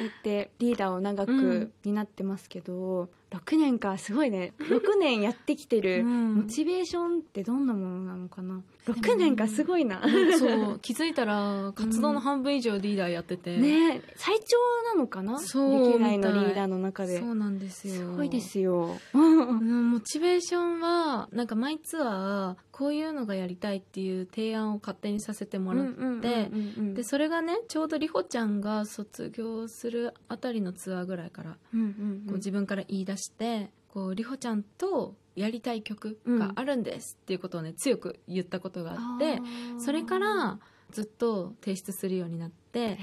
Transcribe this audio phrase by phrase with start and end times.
[0.00, 4.54] そうやってリーダーを長く担ってますけど、6年かすごいね。
[4.58, 6.34] 6年やってきてるうん。
[6.34, 8.62] モチベーションってどんなものなのかな。
[8.86, 10.02] 6年かすごいな、
[10.38, 10.78] そう。
[10.82, 14.02] 気づいたら活動の半分以上リーダーやってて、ね。
[14.16, 14.56] 最長
[14.94, 15.38] なのかな？
[15.38, 17.20] そう歴代のリーダーの中で。
[17.20, 17.94] そうなんですよ。
[17.94, 18.98] すごいですよ。
[19.14, 25.86] うんモチベーションはなんか毎ツアーこういうのがやりたいっていう提案を勝手にさせてもらっ
[26.20, 26.50] て、
[26.94, 32.22] でそれがねちょうどりほちゃんが卒業するあたりのツアーぐらいから、うんうん。
[32.26, 39.40] こう自分から言い出してこうりほちゃんとやりたい曲があるんですっていうことをね強く言ったことがあって
[39.78, 40.58] それから
[40.90, 42.98] ずっと提出するようになって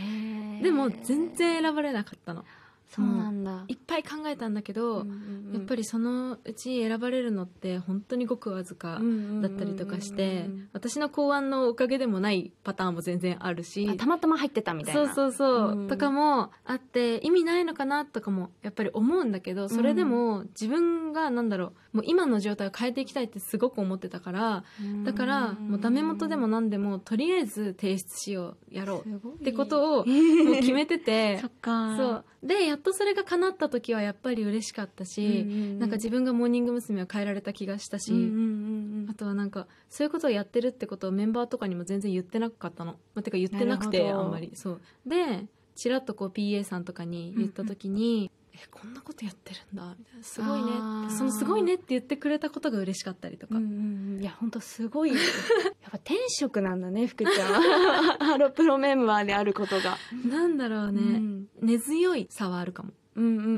[0.62, 2.43] でも全然選ばれなかったの
[2.90, 3.64] そうなんだ。
[3.68, 5.05] いっぱい考えたんだけど、
[5.54, 9.00] やっぱりりそのうち選ばれるのって本当にごくわずか
[9.41, 13.96] だったりとかして私の考案のおかげでもないパターンも全然あるし。
[13.96, 15.05] たまたま入ってたみたいな。
[15.05, 15.88] そうそうそう、うん。
[15.88, 24.63] とかもあって意味ないのかなとかもやっぱり思うんだけどそれでも自分がなんだろうもう今の状態を変えていきたいってすごく思ってたから
[25.04, 31.38] だからもうダメ元でも何でもとりあえず提出しようやろううってことをもう決めてて。
[31.41, 31.98] そっか。
[31.98, 32.26] そう。
[32.43, 35.46] でやっとそれが叶った時はやっぱり嬉しかったし、
[35.80, 36.98] なんか自分がモーニング娘。
[37.02, 44.52] を変えられた気がしたし、うんうんうんあとはなんかそういうことをやってるってことをメンバーとかにも全然言ってなかったの、まあ、てか言ってなくてあんまり。
[44.54, 44.82] そう。
[45.05, 50.24] でちらっとこう PA さんとかに言った時に、えこんなことやってるんだみたいな。
[50.24, 50.72] すごいね。
[51.16, 53.72] そのすごいねって言ってくれたことが嬉しかったりとか、うんうん
[54.16, 54.22] うん。
[54.22, 55.14] いや本当すごい。
[55.14, 57.62] やっぱ天職なんだね福ちゃん。
[58.20, 59.98] ハロプロメンバーであることが。
[60.26, 61.48] なんだろうね、うん。
[61.62, 63.54] 根強い差はあるかも、うんうんうんう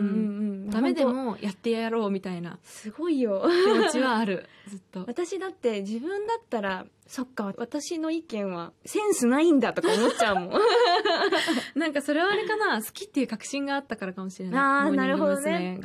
[0.68, 2.60] んダメで本もやってやろうみたいな。
[2.64, 3.44] 当すごいよ。
[3.66, 5.04] 気持ちはあるずっと。
[5.06, 7.54] 私だって自分だったらそっか。
[7.58, 10.52] 私の意見はセンスないんだとか思っちゃうもん。
[11.76, 12.82] なんかそれはあれかな。
[12.82, 14.60] 好きっていう確信があったからかもしれない。
[14.60, 15.80] あーモーニングなるほどね。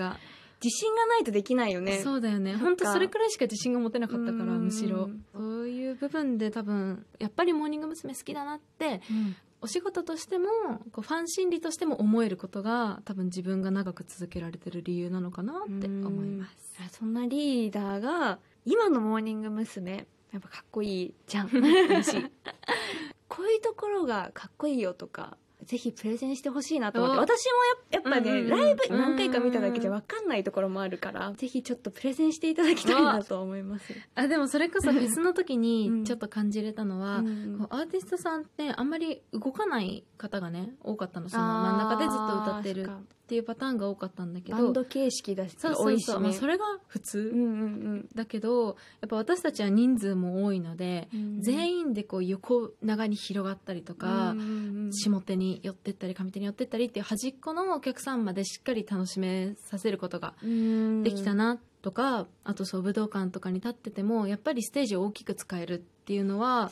[0.62, 1.98] 自信がないとできないよね。
[1.98, 2.54] そうだよね。
[2.56, 8.14] 本当それくらいしか自信が持てなかったからうんむしろそういう部分で多分やっぱりモーニング娘。
[8.14, 10.46] 好きだなってうんお仕事としても
[10.92, 16.74] こうファン心理としても思えることが多分自分が長く続けられてる理由なのかなって思います。
[16.84, 20.06] あそんなリーダーが今のモーニング娘。
[20.32, 21.48] やっぱかっこいいじゃん。
[23.26, 27.32] こういうところがかっこいいよとかぜひプレゼンしてほしいなと思って。
[27.32, 27.36] お。
[27.36, 27.50] 私も
[27.92, 33.92] ややっぱね、うんうんうんライブ何回か見ただけじゃ分かんないところもあるから、ぜひちょっとプレゼンしていただきたいなと思います。
[34.14, 35.60] あでもそれこそフェスの時うん。
[35.60, 41.28] にちょっと感じれたのは、うんこうアーティストさんってあんまり動かない方がね多かったの。
[41.28, 42.90] その真ん中でずっと歌ってる
[43.24, 54.46] っていうパターンが多かったんだけどバンド形式だしそうそうそう、まあ、それれが普通、うんうんだけどやっぱ私たちは人数も多いので、うん全員でこう横長に広がったりとか、うんうん
[54.86, 66.70] うん下手に寄ってったり上手に寄ってったりっていう端っこのお客さんまでしっかり楽しめさせることができたなとか、あとそう武道館とかに立っててもやっぱりステージを大きく使えるっていうのは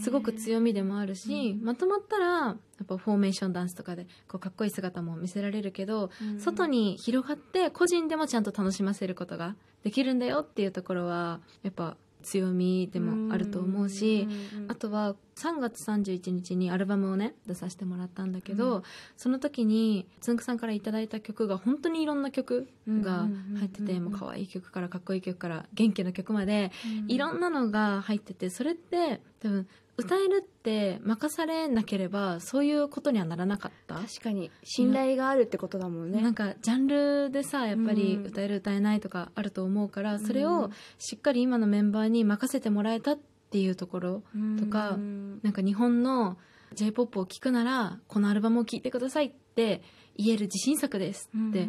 [0.00, 6.38] すごく強みでもあるし、まとまったらやっぱフォーメーションダンスとかでこうかっこいい姿も見せられるけど、うん。
[6.38, 14.28] 外に広がって個人でもちゃんと楽しませることができるんだよっていうところはやっぱ強みでもあると思うし、
[14.68, 18.82] あとは3月31日にアルバムをね出させてもらったんだけど、うん。
[19.16, 23.26] その時につんくさんからいただいた曲が本当にいろんな曲が
[23.58, 24.06] 入ってて、うんうんうん。
[24.06, 26.72] うんもう可愛い曲からかっこいい曲から元気な曲まで
[27.08, 33.96] いろんなのが入っててそれって多分歌えるって任されなければそういうことにはならなかった。
[33.96, 34.50] 確かに。
[34.62, 36.22] 信頼があるってことだもんね。
[36.22, 38.26] なんかジャンルでさやっぱりうん。
[38.26, 44.22] 歌える歌えないとかあると思うから、それをうんしっかり今のメンバーに任せてもらえたっていうところ
[44.58, 45.40] とかうん。
[45.42, 46.36] なんか日本の
[46.74, 49.82] j p o p を聴くならこのアルバムを聴いてくださいって
[50.16, 51.68] 言える自信作ですって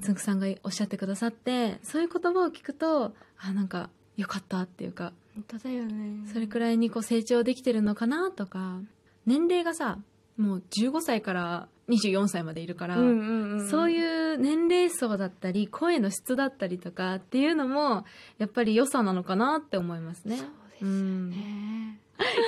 [0.00, 6.28] つんくさんがおっしゃってくださってそういう言葉を聞くとあなんかよかったっていうか本当だよね。
[6.32, 8.80] それくらいにこう成長できてるのかなとか
[9.26, 9.98] 年齢がさ
[10.36, 18.04] もう15歳から24歳までいるから、そういう年齢層だったり声の質だったりとかっていうのも
[18.38, 20.38] やっぱり良さなのかなって思いますね。
[20.80, 21.30] ですようん。
[21.30, 22.00] ね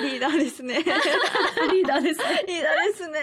[0.02, 0.74] リーダーですね。
[1.72, 2.20] リーダーです。
[2.46, 3.20] リーダーですね。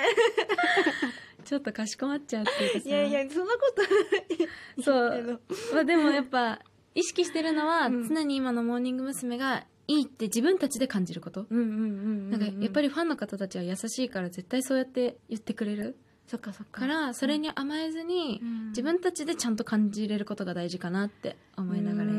[1.44, 2.90] ちょっとかしこまっちゃうっていうかさ。
[2.90, 4.84] いやいやそんなことない。
[4.84, 5.42] そう。
[5.74, 6.60] まあでもやっぱ
[6.96, 8.08] 意識してるのは、うん。
[8.08, 9.38] 常に今のモーニング娘。
[9.38, 11.46] がいいって自分たちで感じること。
[11.50, 15.96] うんうんうんうんなんかやっぱりりファンの方たちは優しいから絶対そうやって言ってくれる。
[16.28, 16.82] そっかそっか。
[16.82, 18.68] からそれに甘えずにうん。
[18.70, 22.12] 自分たちでちゃんと感じれることが大事かなって思いながら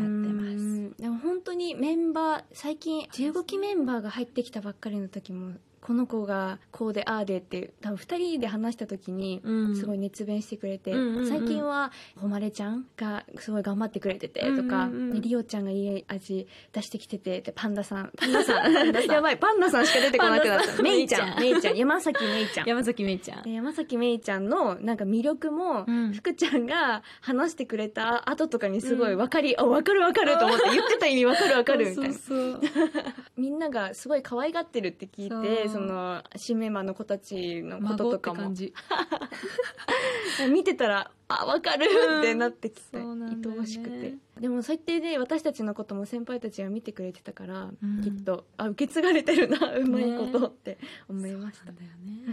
[0.98, 5.54] でも本当にメンバー最近15期メンバーが入ってきたばっかりの時も
[5.88, 9.74] この子がこうでああでって多分2人で話した時にうん。
[9.74, 11.26] すごい熱弁してくれて、うんうんうん。
[11.26, 14.64] 最近は誉れちゃんがすごい頑張ってくれててとか、うんうん。
[14.64, 18.12] うんねリオちゃんがいい味出してきててでパンダさん。
[18.18, 18.70] パンダさん。
[19.10, 19.38] やばい。
[19.38, 20.82] パンダさんしか出てこなくなった。
[20.82, 21.40] メイちゃん。
[21.40, 21.76] メイちゃん。
[21.78, 22.68] 山崎メイちゃん。
[22.68, 23.42] 山崎めいちゃん。
[23.42, 26.12] で山崎めいちゃんのなんか魅力も、うん。
[26.12, 32.14] 福ちゃんが話してくれた後とかにすごい分かり、あ分かる分かると思って言ってた意味分かる分かるみたいな。
[33.38, 38.52] みんながすごい可愛がってるって聞いてその新メンバーの子たちのこととかも。
[40.50, 41.86] 見てたらあ分かる
[42.20, 44.14] ってなってきて、そう愛おしくて。
[44.40, 48.02] でもそうやってね私たちのことも先輩たちが見てくれてたから、うん。
[48.02, 50.78] きっとあ受け継がれてるなうまいことって
[51.08, 51.78] 思いました、ね。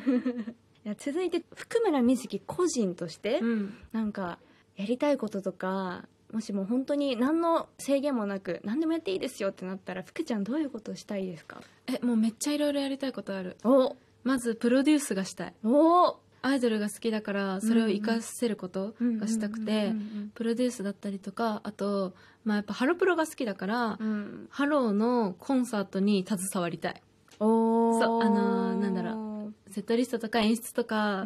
[0.86, 3.77] いや続いて福村瑞希個人として、うん。
[3.91, 4.39] なんか
[4.75, 11.61] やりたいこととかもしもう本当に何の制限もなく何でもやっていいですよってなったら福ちゃんどういうことをしたいですか？
[11.87, 13.55] えもうめっちゃいろいろやりたいことある。
[13.63, 13.95] お。
[14.25, 15.53] まずプロデュースがしたい。
[15.63, 16.17] お。
[16.41, 24.07] アイドルが好きだからそれを活かせることがしたくてうんプロデュースだったりとかあと、まあ、やっぱハロプロが好きだから、うん。
[24.07, 27.01] うんハローのコンサートに携わりたい。
[27.39, 28.03] おー。
[28.03, 29.23] そうあのーなんだろ
[29.71, 31.25] セットリストとか演出とか、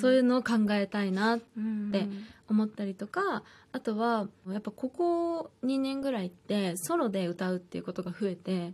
[0.00, 2.08] そういうのを考えたいなうんで
[2.50, 8.72] 思ったりとかあとはやっぱここ2年ぐらいってソロで歌うっていうことが増えて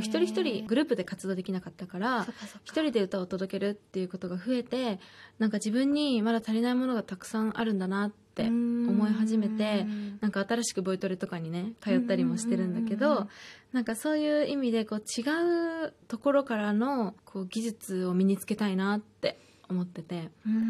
[0.00, 2.26] 一人一人グループで活動できなかったから
[2.64, 4.98] 一人で歌を届けるっていうことが増えて
[5.38, 13.28] なんか自分にまだ足りないものがたくさんあるんだなって思い始めてうんなんか新しくボイトレとかにね通ったりもしてるんだけど
[13.72, 15.22] なんかそういう意味でこう違
[15.86, 19.38] うところからのこう技術を身につけたいなって
[19.72, 20.22] 思っててや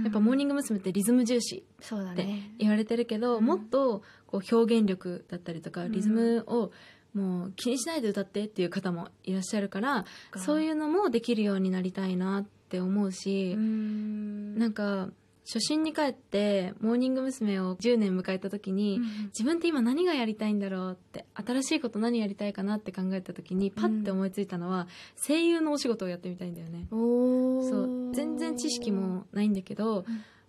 [0.08, 0.78] っぱモーニング娘。
[0.78, 2.54] ってリズム重視ってね。
[2.58, 3.44] 言われてるけど、うん。
[3.44, 5.92] もっとこう表現力だったりとかうん。
[5.92, 6.70] リズムを
[7.14, 10.06] もう気にしないで歌ってっていう方もいらっしゃるから、
[10.36, 14.56] そういうのもできるようになりたいなって思うし、ん。
[14.58, 15.10] なんか
[15.44, 17.52] 初心に帰ってモーニング娘。
[17.60, 24.86] を10年迎えた時に、自分って今何がやりたいんだろうって新しいこと何やりたいかなって考えた時にパッて思いついたのは、
[25.26, 26.86] 声優のお仕事をやってみたいんだよね。
[26.90, 28.14] そう。
[28.14, 30.04] 全然知識もないんだけど、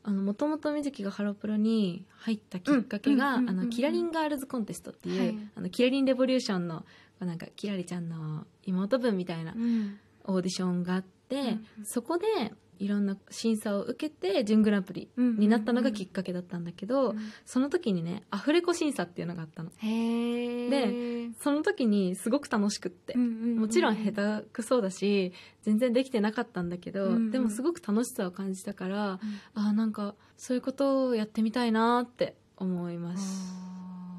[0.05, 5.37] もともと水木がハロプロに入ったきっかけが、あのキラリンガールズコンテストっていう、はい。
[5.55, 6.85] あのキラリンレボリューションの
[7.19, 9.97] なんかキラリちゃんの妹分みたいなうん。
[10.25, 11.03] オーディションがあっ
[11.39, 17.19] うんそこでいろんな審査を受けて準グランプリになったのがきっかけだったんだけど、うん。
[17.45, 19.69] その時にねアフレコ審査っていうのがあったの。
[19.79, 27.31] でその時にすごく楽しくって、ももちろん下手くそだし全然できてなかったんだけど、うんうん。
[27.31, 29.19] でもすごく楽しさを感じたから、
[29.53, 33.72] あなんかそういうことをやってみたいなって思います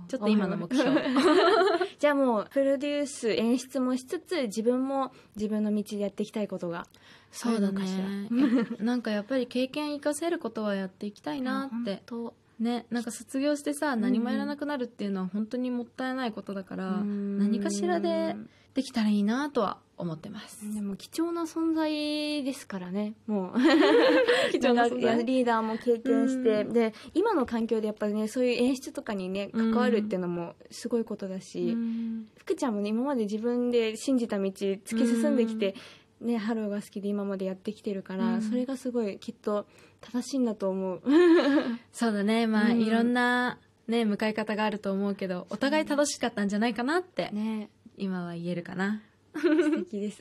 [0.08, 1.00] ちょっと今の目標。
[1.98, 6.86] じゃあもうプロデュース演出もしつつ自分も自分の道でやっていきたいことが。
[7.30, 8.28] そうだね。
[8.80, 12.02] なんかやっぱり経験生かせることはやっていきたいなって。
[12.06, 12.34] と。
[12.60, 18.36] ねなんか卒業してさ何もやらなくなるっていうのは本当にもったいないことだから、何何かしらで
[18.74, 20.74] できたらいいなとは思ってます。
[20.74, 23.14] でも貴重な存在ですからね。
[23.26, 23.60] もう。
[24.50, 26.72] 貴重なリーダーも経験して、うん。
[26.72, 29.72] で今の環境でやっぱりねそういう演出とかにねうん。
[29.72, 32.28] 関わるっていうのもすごいことだし、うん。
[32.36, 35.76] 福ちゃんもね今まで自分で信じた道突き進んできて、
[36.20, 38.42] ね、ハローが好きで今までやってきてるから、うん。
[38.42, 39.66] それがすごいきっと
[40.00, 41.02] 正しいんだと思う。
[41.92, 42.48] そうだね。
[42.48, 42.80] まあ、うん。
[42.80, 49.02] いろんなね向かい方があると思うけどお互い正しかったんじゃないかなって、ね今は言えるかな
[49.34, 50.20] 素敵です。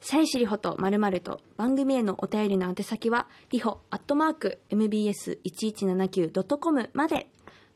[0.00, 7.28] さえしりほとまるまると番組へのお便りの宛先はりほアットマーク mbs1179.com まで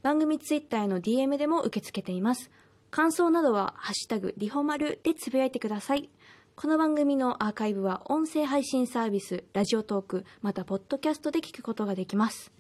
[0.02, 2.50] 番組ツイッターへの DM でも受け付けています。
[2.90, 6.11] 感想などはハッシュタグりほまるでつぶやいてください。
[6.54, 12.52] この番組のアーカイブは音声配信サービスラジオトークまたポッドキャストで聞くことができます。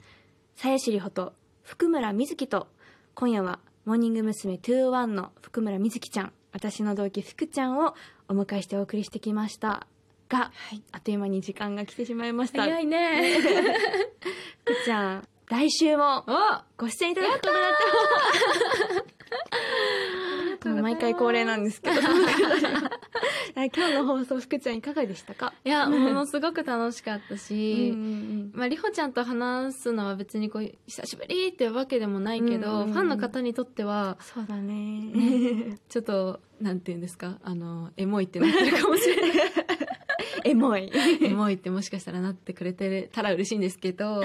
[0.56, 2.68] さやしりほと福村瑞希と
[3.14, 4.54] 今夜はモーニング娘。
[4.54, 7.94] 201の福村瑞希ちゃん私の同期福ちゃんを
[8.28, 9.86] お迎えしてお送りしてきました。
[10.28, 10.52] が、
[10.92, 12.62] あっという間に時間が来てしまいました。
[12.62, 13.38] 早いね。
[14.64, 19.04] 福ちゃん来週もおご出演いただくことになってもう
[20.88, 21.96] 毎回恒例なんですけど。
[23.54, 25.52] 今日の放送福ちゃんいかがでしたか？
[25.64, 35.76] いやものすごく楽しかったし、うんまあ、りほちゃんと話すのは別にこう久しぶりってわけでもないけど、うんファンの方にとってはそうだね。
[35.88, 37.38] ちょっとなんていうんですか？
[37.42, 39.48] あのエモいってなってるかもしれない。
[40.44, 40.90] エモい。
[41.22, 44.22] エモいってもしかしたらなってくれてたら嬉しいんですけど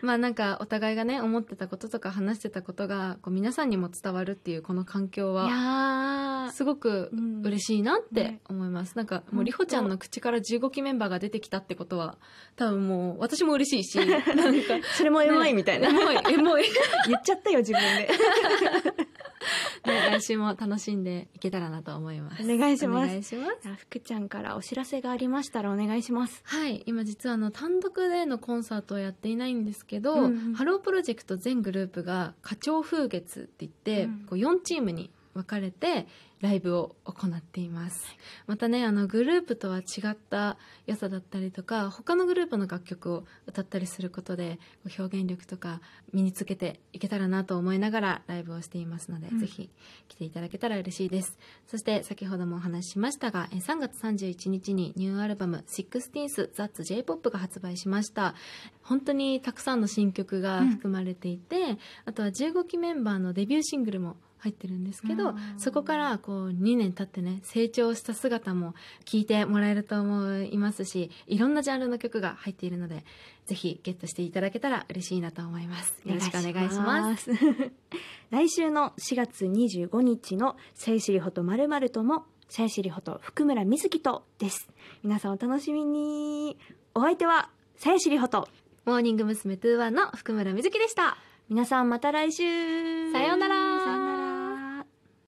[0.02, 7.40] まあなんかお互いがね思ってたこととか話してたことがこう皆さんにも伝わるっていうこの環境いはすごくうん。
[7.42, 8.40] 嬉しいなってね。
[8.48, 12.18] 思います、なんかもうんりほちゃんの口から15期メンバーが出てきたってことは
[12.56, 16.64] 多分もう私も嬉しいし なんかそれもエモいみたいな、エモいエモい。
[17.08, 17.86] 言っちゃったよ自分で。
[17.86, 19.09] ね
[19.84, 22.42] 来週も楽しんでいけたらなと思います。
[22.42, 23.06] お願いします。
[23.06, 23.74] お願いします。
[23.78, 26.42] 福ちゃんからお知らせがありましたらお願いします。
[26.44, 26.82] はい。
[26.86, 34.26] 今実はあの単独でのコンサートをやっていないんですけど、うんうんハロープロジェクト全グループが花鳥風月って言って、うん。
[34.26, 36.06] こう4チームに分かれて
[36.40, 38.00] ライブを行っています。
[38.46, 40.56] またねあのグループとは違った
[40.86, 44.58] 良さだったりとか他のグループの楽曲を歌ったりすることで
[44.98, 45.80] 表現力とか
[46.12, 49.38] 身につけていけたらなと思いながらライブをしていますので、うん。
[49.38, 49.70] ぜひ
[50.08, 51.38] 来ていただけたら嬉しいです。
[51.66, 58.34] そして先ほどもお話ししましたがえ3月31日にニューアルバム 16th That's J-POP が発売しました。
[58.82, 65.36] 本当にたくさんの新曲が含まれていて、あとは15期メンバーのデビューシングルも入ってるんですけど、うん。
[65.58, 73.04] そこからこう2年経ってね成長した姿も聞いてもらえると思いますしいろんなジャンルの曲が入っているので
[73.46, 75.94] ぜひゲットしていただけたら嬉しいなと思います。
[76.04, 77.24] よろしくお願いします。
[77.24, 77.40] す
[78.30, 84.68] 来週の4月25日の「さゆしりほとまるまるともさゆしりほと福村瑞希と」です。
[85.02, 86.56] 皆さんお楽しみに。
[86.94, 88.48] お相手はさゆしりほと
[88.84, 89.54] モーニング娘。
[89.54, 91.18] 21の福村瑞希でした。
[91.48, 93.12] 皆さんまた来週。
[93.12, 94.09] さようなら